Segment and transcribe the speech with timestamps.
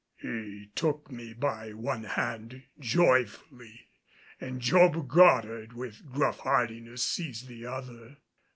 [0.17, 3.81] He took me by one hand joyfully,
[4.39, 8.17] and Job Goddard with gruff heartiness seized the other.